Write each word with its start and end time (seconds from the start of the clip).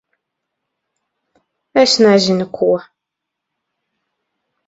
Es 1.81 1.93
nezinu 2.03 2.45
ko... 2.55 2.67